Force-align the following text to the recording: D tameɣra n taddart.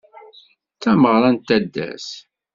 D 0.75 0.79
tameɣra 0.81 1.29
n 1.33 1.37
taddart. 1.47 2.09